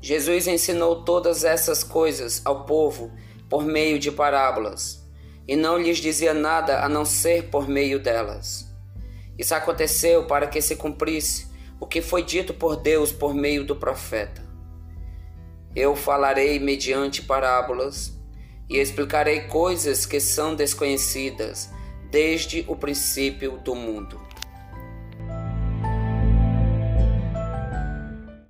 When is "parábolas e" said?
4.10-5.54, 17.22-18.78